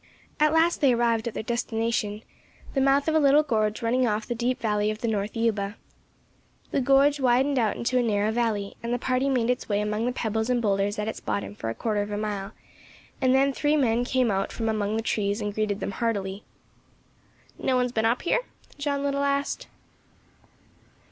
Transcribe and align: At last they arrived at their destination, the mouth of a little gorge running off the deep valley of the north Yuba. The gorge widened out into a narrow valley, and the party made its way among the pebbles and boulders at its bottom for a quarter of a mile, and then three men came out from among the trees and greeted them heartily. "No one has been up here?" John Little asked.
At 0.39 0.51
last 0.51 0.81
they 0.81 0.93
arrived 0.93 1.27
at 1.27 1.35
their 1.35 1.43
destination, 1.43 2.23
the 2.73 2.81
mouth 2.81 3.07
of 3.07 3.13
a 3.13 3.19
little 3.19 3.43
gorge 3.43 3.83
running 3.83 4.07
off 4.07 4.25
the 4.25 4.33
deep 4.33 4.59
valley 4.59 4.89
of 4.89 5.01
the 5.01 5.07
north 5.07 5.37
Yuba. 5.37 5.75
The 6.71 6.81
gorge 6.81 7.19
widened 7.19 7.59
out 7.59 7.75
into 7.75 7.99
a 7.99 8.01
narrow 8.01 8.31
valley, 8.31 8.73
and 8.81 8.91
the 8.91 8.97
party 8.97 9.29
made 9.29 9.51
its 9.51 9.69
way 9.69 9.79
among 9.79 10.07
the 10.07 10.11
pebbles 10.11 10.49
and 10.49 10.59
boulders 10.59 10.97
at 10.97 11.07
its 11.07 11.19
bottom 11.19 11.53
for 11.53 11.69
a 11.69 11.75
quarter 11.75 12.01
of 12.01 12.09
a 12.09 12.17
mile, 12.17 12.51
and 13.21 13.35
then 13.35 13.53
three 13.53 13.77
men 13.77 14.03
came 14.03 14.31
out 14.31 14.51
from 14.51 14.69
among 14.69 14.95
the 14.97 15.03
trees 15.03 15.39
and 15.39 15.53
greeted 15.53 15.81
them 15.81 15.91
heartily. 15.91 16.43
"No 17.59 17.75
one 17.75 17.85
has 17.85 17.91
been 17.91 18.03
up 18.05 18.23
here?" 18.23 18.39
John 18.79 19.03
Little 19.03 19.23
asked. 19.23 19.67